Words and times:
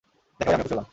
দেখা 0.39 0.45
হয়ে 0.45 0.55
আমিও 0.55 0.63
খুশি 0.65 0.73
হলাম। 0.75 0.87